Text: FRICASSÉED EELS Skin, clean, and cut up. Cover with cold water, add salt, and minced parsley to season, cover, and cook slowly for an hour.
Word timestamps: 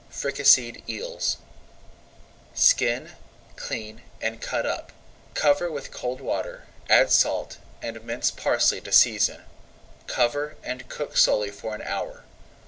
FRICASSÉED 0.11 0.81
EELS 0.89 1.37
Skin, 2.55 3.11
clean, 3.55 4.01
and 4.19 4.41
cut 4.41 4.65
up. 4.65 4.91
Cover 5.35 5.69
with 5.71 5.91
cold 5.91 6.21
water, 6.21 6.63
add 6.89 7.11
salt, 7.11 7.59
and 7.83 8.03
minced 8.03 8.35
parsley 8.35 8.81
to 8.81 8.91
season, 8.91 9.43
cover, 10.07 10.55
and 10.63 10.89
cook 10.89 11.15
slowly 11.15 11.51
for 11.51 11.75
an 11.75 11.83
hour. 11.83 12.23